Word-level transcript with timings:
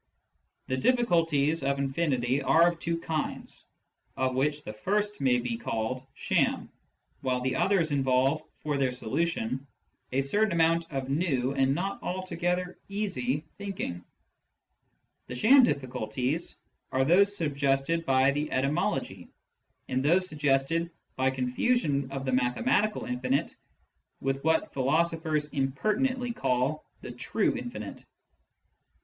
The 0.65 0.77
difficulties 0.77 1.61
of 1.61 1.77
infinity 1.77 2.41
are 2.41 2.67
of 2.67 2.79
two 2.79 2.99
kinds, 2.99 3.65
of 4.17 4.33
which 4.33 4.63
the 4.63 4.73
first 4.73 5.21
may 5.21 5.37
be 5.37 5.55
called 5.57 6.01
sham, 6.15 6.71
while 7.21 7.39
the 7.41 7.55
others 7.57 7.91
involve, 7.91 8.41
for 8.61 8.79
their 8.79 8.89
solution, 8.91 9.67
a 10.11 10.21
certain 10.21 10.53
amount 10.53 10.91
of 10.91 11.07
new 11.09 11.51
and 11.53 11.75
not 11.75 12.01
altogether 12.01 12.79
easy 12.89 13.43
thinking. 13.59 14.03
The 15.27 15.35
sham 15.35 15.61
difficulties 15.63 16.57
are 16.91 17.05
those 17.05 17.37
suggested 17.37 18.03
by 18.03 18.31
the 18.31 18.51
etymology, 18.51 19.29
and 19.87 20.03
those 20.03 20.27
suggested 20.27 20.89
by 21.15 21.29
confusion 21.29 22.11
of 22.11 22.25
the 22.25 22.31
mathematical 22.33 23.05
infinite 23.05 23.55
with 24.19 24.43
what 24.43 24.73
philosophers 24.73 25.53
im 25.53 25.73
pertinently 25.73 26.33
call 26.33 26.87
the" 27.01 27.11
true" 27.27 27.55
infinite. 27.55 28.03